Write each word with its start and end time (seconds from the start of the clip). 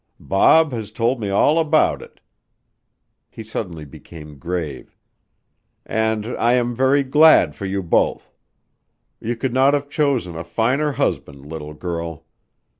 Bob 0.19 0.71
has 0.71 0.91
told 0.91 1.19
me 1.19 1.29
all 1.29 1.59
about 1.59 2.01
it," 2.01 2.21
he 3.29 3.43
suddenly 3.43 3.85
became 3.85 4.39
grave, 4.39 4.97
"and 5.85 6.25
I 6.39 6.53
am 6.53 6.73
very 6.73 7.03
glad 7.03 7.53
for 7.53 7.67
you 7.67 7.83
both. 7.83 8.31
You 9.19 9.35
could 9.35 9.53
not 9.53 9.75
have 9.75 9.89
chosen 9.91 10.35
a 10.35 10.43
finer 10.43 10.93
husband, 10.93 11.45
little 11.45 11.75
girl. 11.75 12.25